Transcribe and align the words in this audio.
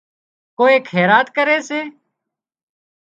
ڪوئي 0.57 0.75
خيرات 0.91 1.27
ڪري 1.35 1.57
سي 1.69 1.79